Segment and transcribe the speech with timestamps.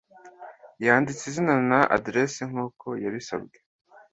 [0.85, 3.57] Yanditse izina na aderesi nkuko yabisabwe.